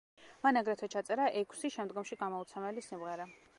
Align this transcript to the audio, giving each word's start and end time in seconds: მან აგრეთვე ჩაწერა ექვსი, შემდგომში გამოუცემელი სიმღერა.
მან 0.45 0.57
აგრეთვე 0.61 0.89
ჩაწერა 0.93 1.27
ექვსი, 1.43 1.71
შემდგომში 1.77 2.19
გამოუცემელი 2.25 2.87
სიმღერა. 2.89 3.33